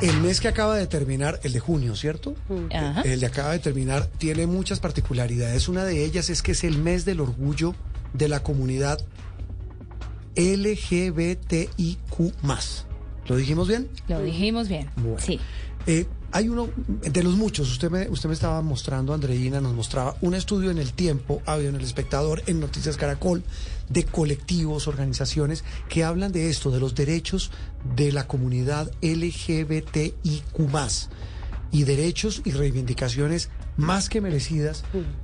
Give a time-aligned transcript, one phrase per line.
[0.00, 2.34] El mes que acaba de terminar, el de junio, ¿cierto?
[2.72, 3.02] Ajá.
[3.02, 5.68] El de acaba de terminar tiene muchas particularidades.
[5.68, 7.74] Una de ellas es que es el mes del orgullo
[8.12, 9.00] de la comunidad
[10.36, 11.98] LGBTIQ.
[13.26, 13.88] ¿Lo dijimos bien?
[14.08, 14.90] Lo dijimos bien.
[14.96, 15.18] Bueno.
[15.18, 15.40] Sí.
[15.86, 20.16] Eh, hay uno de los muchos, usted me, usted me estaba mostrando, Andreina, nos mostraba
[20.20, 23.44] un estudio en el tiempo, ha habido en el espectador, en Noticias Caracol,
[23.88, 27.52] de colectivos, organizaciones que hablan de esto, de los derechos
[27.94, 30.58] de la comunidad LGBTIQ
[31.70, 34.82] y derechos y reivindicaciones más que merecidas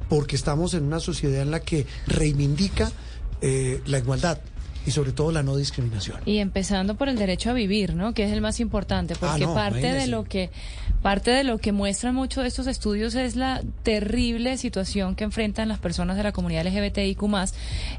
[0.09, 2.93] porque estamos en una sociedad en la que reivindica
[3.41, 4.39] eh, la igualdad
[4.87, 6.21] y sobre todo la no discriminación.
[6.25, 8.15] Y empezando por el derecho a vivir, ¿no?
[8.15, 10.51] Que es el más importante, porque Ah, no, parte de lo que
[11.03, 15.69] parte de lo que muestran mucho de estos estudios es la terrible situación que enfrentan
[15.69, 17.23] las personas de la comunidad LGBTIQ+,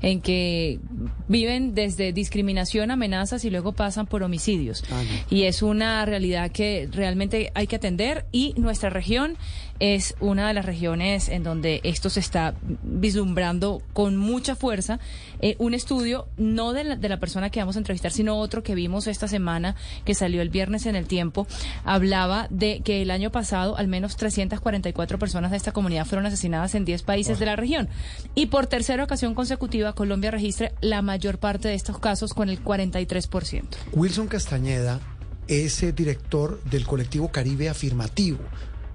[0.01, 0.79] en que
[1.27, 4.83] viven desde discriminación, amenazas y luego pasan por homicidios.
[4.91, 5.37] Ah, no.
[5.37, 9.37] Y es una realidad que realmente hay que atender y nuestra región
[9.81, 12.53] es una de las regiones en donde esto se está
[12.83, 14.99] vislumbrando con mucha fuerza.
[15.41, 18.61] Eh, un estudio, no de la, de la persona que vamos a entrevistar, sino otro
[18.61, 19.75] que vimos esta semana,
[20.05, 21.47] que salió el viernes en el tiempo,
[21.83, 26.75] hablaba de que el año pasado al menos 344 personas de esta comunidad fueron asesinadas
[26.75, 27.87] en 10 países de la región.
[28.35, 32.63] Y por tercera ocasión consecutiva, Colombia registra la mayor parte de estos casos con el
[32.63, 33.63] 43%.
[33.93, 34.99] Wilson Castañeda
[35.47, 38.39] es eh, director del colectivo Caribe Afirmativo,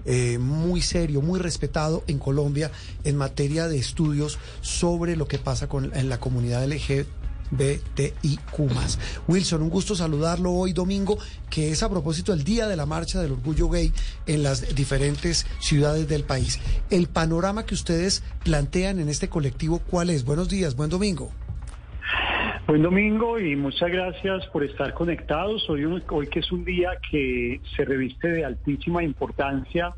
[0.05, 2.71] eh, muy serio, muy respetado en Colombia
[3.05, 6.63] en materia de estudios sobre lo que pasa con, en la comunidad
[7.51, 9.29] LGBTIQ.
[9.29, 11.19] Wilson, un gusto saludarlo hoy domingo,
[11.51, 13.93] que es a propósito del Día de la Marcha del Orgullo Gay
[14.27, 16.61] en las diferentes ciudades del país.
[16.91, 20.25] El panorama que ustedes plantean en este colectivo, ¿cuál es?
[20.25, 21.31] Buenos días, buen domingo.
[22.67, 25.71] Buen domingo y muchas gracias por estar conectados.
[25.71, 29.95] Hoy, hoy que es un día que se reviste de altísima importancia,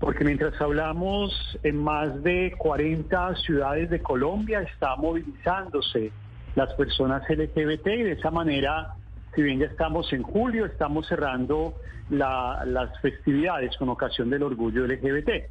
[0.00, 1.30] porque mientras hablamos
[1.62, 6.10] en más de 40 ciudades de Colombia está movilizándose
[6.54, 8.88] las personas LGBT y de esa manera,
[9.34, 11.76] si bien ya estamos en julio, estamos cerrando
[12.08, 15.50] la- las festividades con ocasión del orgullo LGBT.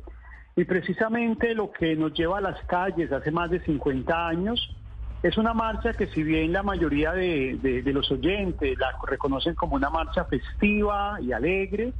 [0.56, 4.76] Y precisamente lo que nos lleva a las calles hace más de 50 años
[5.24, 9.76] es una marcha que si bien la mayoría de, de- los oyentes la reconocen como
[9.76, 11.94] una marcha festiva y alegre,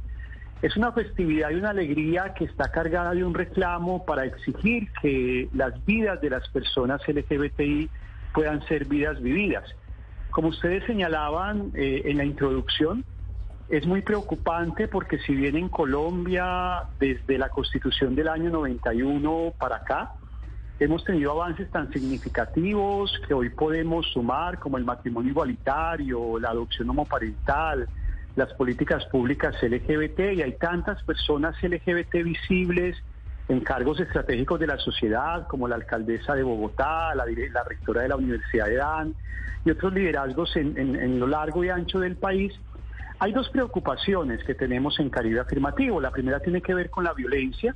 [0.62, 5.48] es una festividad y una alegría que está cargada de un reclamo para exigir que
[5.54, 7.90] las vidas de las personas LGBTI
[8.32, 9.64] puedan ser vidas vividas.
[10.30, 13.04] Como ustedes señalaban eh, en la introducción,
[13.68, 19.76] es muy preocupante porque si bien en Colombia, desde la constitución del año 91 para
[19.76, 20.12] acá,
[20.80, 26.90] hemos tenido avances tan significativos que hoy podemos sumar, como el matrimonio igualitario, la adopción
[26.90, 27.88] homoparental,
[28.34, 32.96] las políticas públicas LGBT, y hay tantas personas LGBT visibles
[33.50, 38.08] en cargos estratégicos de la sociedad, como la alcaldesa de Bogotá, la, la rectora de
[38.08, 39.14] la Universidad de Dan,
[39.64, 42.58] y otros liderazgos en lo largo y ancho del país,
[43.22, 46.00] hay dos preocupaciones que tenemos en Caribe Afirmativo.
[46.00, 47.74] La primera tiene que ver con la violencia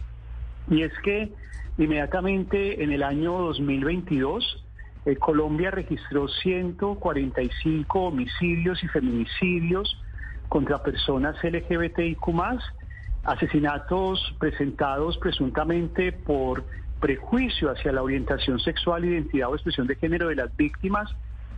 [0.71, 1.31] y es que
[1.77, 4.65] inmediatamente en el año 2022
[5.05, 10.01] eh, Colombia registró 145 homicidios y feminicidios
[10.49, 12.27] contra personas LGBTIQ+,
[13.25, 16.65] asesinatos presentados presuntamente por
[17.01, 21.11] prejuicio hacia la orientación sexual, identidad o expresión de género de las víctimas,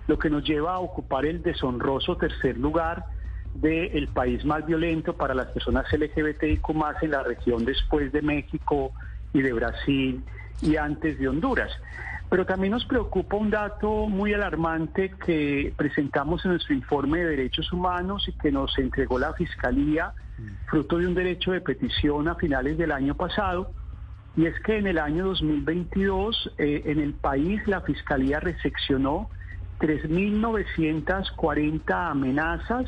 [0.06, 3.04] lo que nos lleva a ocupar el deshonroso tercer lugar
[3.54, 8.92] del país más violento para las personas LGBTIQ más en la región después de México
[9.32, 10.22] y de Brasil
[10.62, 11.70] y antes de Honduras.
[12.28, 17.72] Pero también nos preocupa un dato muy alarmante que presentamos en nuestro informe de derechos
[17.72, 20.12] humanos y que nos entregó la Fiscalía,
[20.66, 23.70] fruto de un derecho de petición a finales del año pasado,
[24.36, 29.30] y es que en el año 2022 eh, en el país la Fiscalía recepcionó
[29.80, 32.86] 3.940 amenazas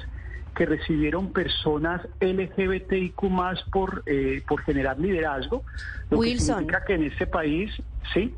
[0.55, 5.63] que recibieron personas LGBTIQ más por, eh, por generar liderazgo,
[6.11, 6.57] lo que Wilson.
[6.57, 7.71] significa que en este país,
[8.13, 8.35] sí,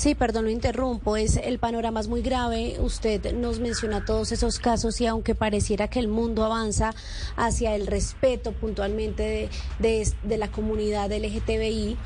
[0.00, 1.18] Sí, perdón, lo interrumpo.
[1.18, 2.78] Es el panorama es muy grave.
[2.80, 6.94] Usted nos menciona todos esos casos y aunque pareciera que el mundo avanza
[7.36, 11.98] hacia el respeto puntualmente de, de, la comunidad LGTBI,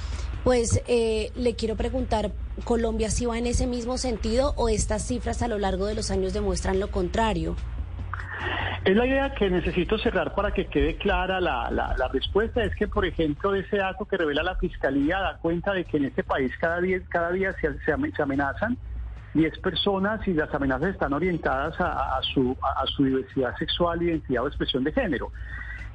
[0.43, 2.32] pues eh, le quiero preguntar,
[2.64, 6.11] ¿Colombia sí va en ese mismo sentido o estas cifras a lo largo de los
[6.11, 7.55] años demuestran lo contrario?
[8.85, 12.63] Es la idea que necesito cerrar para que quede clara la, la, la respuesta.
[12.63, 16.05] Es que, por ejemplo, ese dato que revela la Fiscalía da cuenta de que en
[16.07, 18.77] este país cada día, cada día se, se, ame- se amenazan
[19.33, 24.49] 10 personas y las amenazas están orientadas a, su, a su diversidad sexual, identidad o
[24.49, 25.33] expresión de género.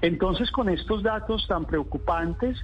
[0.02, 2.58] Entonces, con estos datos tan preocupantes,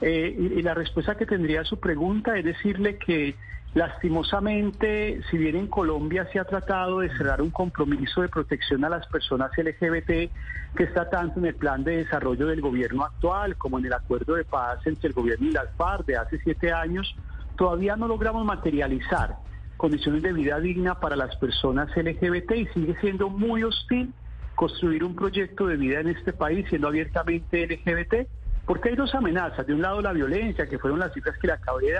[0.00, 3.36] eh, y, la respuesta que tendría a su pregunta es decirle que
[3.74, 8.88] lastimosamente, si bien en Colombia se ha tratado de cerrar un compromiso de protección a
[8.88, 10.30] las personas LGBT
[10.76, 14.34] que está tanto en el plan de desarrollo del gobierno actual como en el acuerdo
[14.34, 17.14] de paz entre el gobierno y las FARC de hace siete años,
[17.56, 19.36] todavía no logramos materializar
[19.76, 24.12] condiciones de vida digna para las personas LGBT y sigue siendo muy hostil
[24.54, 28.28] construir un proyecto de vida en este país siendo abiertamente LGBT
[28.66, 29.66] porque hay dos amenazas.
[29.66, 31.94] De un lado la violencia, que fueron las cifras que le acabé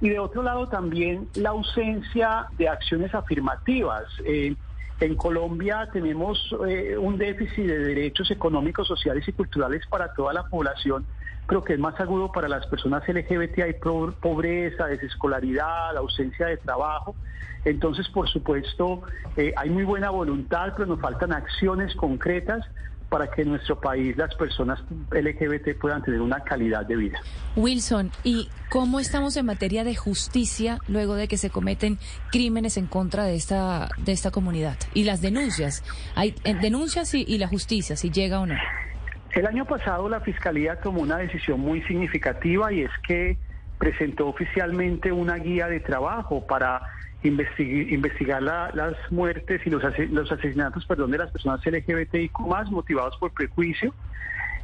[0.00, 4.04] y de otro lado también la ausencia de acciones afirmativas.
[4.24, 4.54] Eh,
[5.00, 10.44] en Colombia tenemos eh, un déficit de derechos económicos, sociales y culturales para toda la
[10.44, 11.06] población,
[11.46, 13.60] pero que es más agudo para las personas LGBT.
[13.60, 17.14] Hay pobreza, desescolaridad, ausencia de trabajo.
[17.64, 19.02] Entonces, por supuesto,
[19.36, 22.64] eh, hay muy buena voluntad, pero nos faltan acciones concretas
[23.08, 27.20] para que en nuestro país las personas LGBT puedan tener una calidad de vida.
[27.56, 31.98] Wilson, ¿y cómo estamos en materia de justicia luego de que se cometen
[32.30, 34.76] crímenes en contra de esta, de esta comunidad?
[34.94, 35.82] Y las denuncias,
[36.14, 38.54] hay eh, denuncias y, y la justicia, si llega o no.
[39.32, 43.38] El año pasado la Fiscalía tomó una decisión muy significativa y es que
[43.78, 46.80] presentó oficialmente una guía de trabajo para
[47.22, 53.32] investigar las muertes y los, los asesinatos perdón, de las personas LGBTIQ más motivados por
[53.32, 53.92] prejuicio.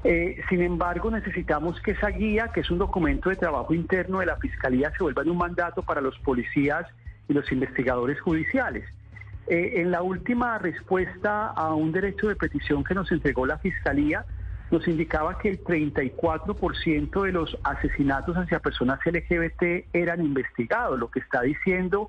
[0.04, 4.26] Eh, sin embargo, necesitamos que esa guía, que es un documento de trabajo interno de
[4.26, 6.86] la Fiscalía, se vuelva en un mandato para los policías
[7.26, 8.84] y los investigadores judiciales.
[9.46, 14.26] Eh, en la última respuesta a un derecho de petición que nos entregó la Fiscalía,
[14.70, 21.20] nos indicaba que el 34% de los asesinatos hacia personas LGBT eran investigados, lo que
[21.20, 22.08] está diciendo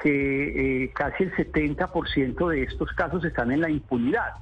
[0.00, 4.32] que eh, casi el 70% de estos casos están en la impunidad.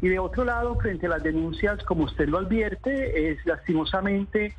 [0.00, 4.52] Y de otro lado, frente a las denuncias, como usted lo advierte, es lastimosamente eh,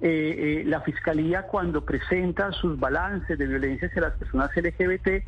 [0.00, 5.24] eh, la Fiscalía cuando presenta sus balances de violencia hacia las personas LGBT,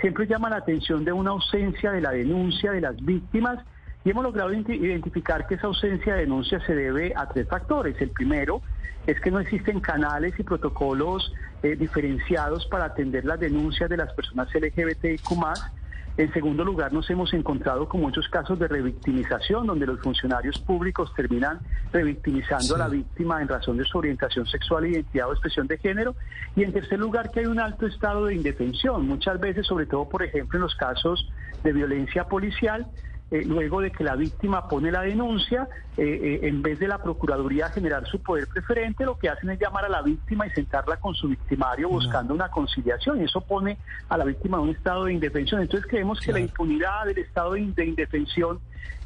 [0.00, 3.58] siempre llama la atención de una ausencia de la denuncia de las víctimas
[4.04, 8.00] y hemos logrado identificar que esa ausencia de denuncia se debe a tres factores.
[8.00, 8.60] El primero
[9.06, 14.12] es que no existen canales y protocolos eh, diferenciados para atender las denuncias de las
[14.12, 15.20] personas LGBTIQ
[16.16, 21.12] en segundo lugar, nos hemos encontrado con muchos casos de revictimización, donde los funcionarios públicos
[21.16, 21.58] terminan
[21.92, 26.14] revictimizando a la víctima en razón de su orientación sexual, identidad o expresión de género.
[26.54, 29.08] Y en tercer lugar, que hay un alto estado de indefensión.
[29.08, 31.28] Muchas veces, sobre todo, por ejemplo, en los casos
[31.64, 32.86] de violencia policial,
[33.34, 35.66] eh, luego de que la víctima pone la denuncia,
[35.96, 39.58] eh, eh, en vez de la Procuraduría generar su poder preferente, lo que hacen es
[39.58, 43.20] llamar a la víctima y sentarla con su victimario buscando una conciliación.
[43.20, 43.76] Y eso pone
[44.08, 45.62] a la víctima en un estado de indefensión.
[45.62, 48.60] Entonces creemos que la impunidad del estado de, indefensión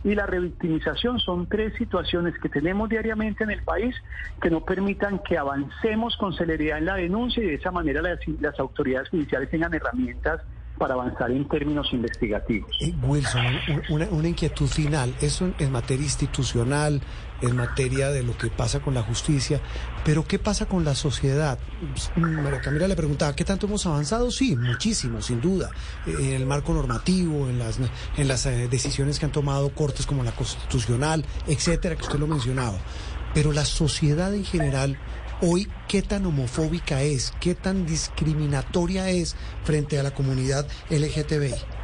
[0.04, 3.96] y la revictimización son tres situaciones que tenemos diariamente en el país
[4.42, 8.60] que no permitan que avancemos con celeridad en la denuncia y de esa manera las
[8.60, 10.42] autoridades judiciales tengan herramientas
[10.78, 12.70] para avanzar en términos investigativos.
[12.80, 13.44] Eh, Wilson,
[13.90, 17.00] una, inquietud final, eso en materia institucional,
[17.42, 19.60] en materia de lo que pasa con la justicia,
[20.04, 21.58] pero ¿qué pasa con la sociedad?
[22.16, 24.30] María Camila le preguntaba, ¿qué tanto hemos avanzado?
[24.30, 25.70] Sí, muchísimo, sin duda,
[26.06, 27.78] en el marco normativo, en las,
[28.16, 32.26] en las eh, decisiones que han tomado cortes como la constitucional, etcétera, que usted lo
[32.26, 32.78] mencionaba.
[33.34, 34.96] Pero la sociedad en general
[35.42, 41.78] hoy qué tan homofóbica es, qué tan discriminatoria es frente a la comunidad LGTBI.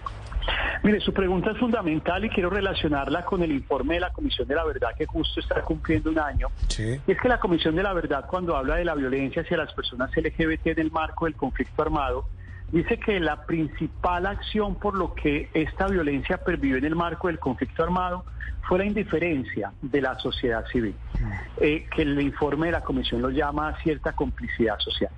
[0.84, 4.54] Mire, su pregunta es fundamental y quiero relacionarla con el informe de la Comisión de
[4.54, 6.48] la Verdad que justo está cumpliendo un año.
[6.78, 9.72] Y es que la Comisión de la Verdad cuando habla de la violencia hacia las
[9.72, 12.26] personas LGBT en el marco del conflicto armado,
[12.74, 17.38] dice que la principal acción por lo que esta violencia pervive en el marco del
[17.38, 18.24] conflicto armado
[18.62, 20.96] fue la indiferencia de la sociedad civil,
[21.58, 25.12] eh, que el informe de la Comisión lo llama cierta complicidad social.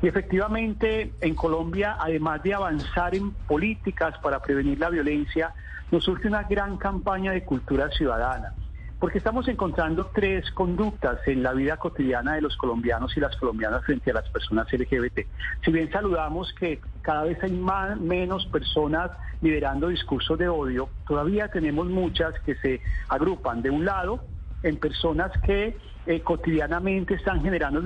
[0.00, 5.52] Y efectivamente, en Colombia, además de avanzar en políticas para prevenir la violencia,
[5.90, 8.54] nos surge una gran campaña de cultura ciudadana
[9.00, 13.82] porque estamos encontrando tres conductas en la vida cotidiana de los colombianos y las colombianas
[13.82, 15.20] frente a las personas LGBT.
[15.64, 21.48] Si bien saludamos que cada vez hay más, menos personas liderando discursos de odio, todavía
[21.48, 24.22] tenemos muchas que se agrupan de un lado
[24.62, 25.76] en personas que
[26.06, 27.80] eh, cotidianamente están generando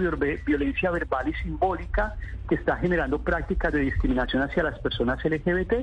[0.47, 2.15] violencia verbal y simbólica,
[2.49, 5.75] que está generando prácticas de discriminación hacia las personas LGBT.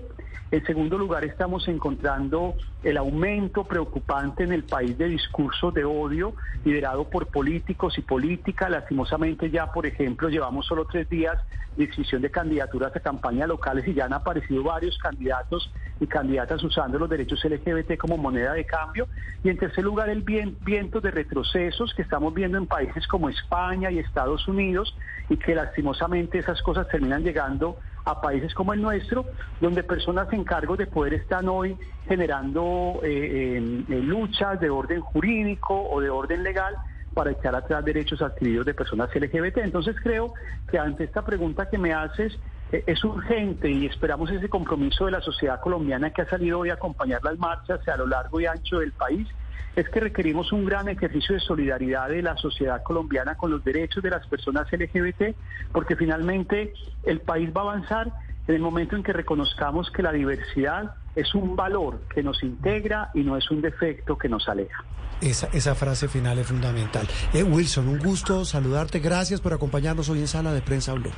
[0.51, 6.33] En segundo lugar, estamos encontrando el aumento preocupante en el país de discursos de odio
[6.63, 8.69] liderado por políticos y políticas.
[8.69, 11.37] Lastimosamente ya, por ejemplo, llevamos solo tres días
[11.75, 16.63] de inscripción de candidaturas a campañas locales y ya han aparecido varios candidatos y candidatas
[16.63, 19.07] usando los derechos LGBT como moneda de cambio.
[19.43, 23.91] Y en tercer lugar, el viento de retrocesos que estamos viendo en países como España
[23.91, 24.97] y Estados Unidos
[25.29, 29.25] y que lastimosamente esas cosas terminan llegando a países como el nuestro,
[29.59, 31.77] donde personas en cargo de poder están hoy
[32.07, 36.75] generando eh, luchas de orden jurídico o de orden legal
[37.13, 39.57] para echar atrás derechos adquiridos de personas LGBT.
[39.57, 40.33] Entonces creo
[40.69, 42.37] que ante esta pregunta que me haces,
[42.71, 46.75] es urgente y esperamos ese compromiso de la sociedad colombiana que ha salido hoy a
[46.75, 49.27] acompañar las marchas a lo largo y ancho del país
[49.75, 54.03] es que requerimos un gran ejercicio de solidaridad de la sociedad colombiana con los derechos
[54.03, 55.35] de las personas LGBT,
[55.71, 56.73] porque finalmente
[57.03, 58.11] el país va a avanzar
[58.47, 63.11] en el momento en que reconozcamos que la diversidad es un valor que nos integra
[63.13, 64.83] y no es un defecto que nos aleja.
[65.21, 67.07] Esa, esa frase final es fundamental.
[67.33, 68.99] Eh, Wilson, un gusto saludarte.
[68.99, 71.11] Gracias por acompañarnos hoy en Sala de Prensa Blue.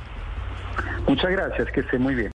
[1.06, 2.32] Muchas gracias, que esté muy bien.